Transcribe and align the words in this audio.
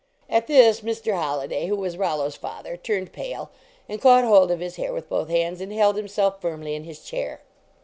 At 0.31 0.47
this 0.47 0.81
Mr. 0.81 1.13
Holliday, 1.13 1.67
who 1.67 1.75
was 1.75 1.95
Rollo 1.95 2.25
s 2.25 2.33
father, 2.35 2.75
turned 2.75 3.13
pale 3.13 3.51
and 3.87 4.01
caught 4.01 4.23
hold 4.23 4.49
of 4.49 4.59
his 4.59 4.77
hair 4.77 4.91
with 4.93 5.07
both 5.07 5.29
hands, 5.29 5.61
and 5.61 5.71
held 5.71 5.95
himself 5.95 6.41
firmly 6.41 6.73
in 6.73 6.85
his 6.85 7.01
chair. 7.03 7.41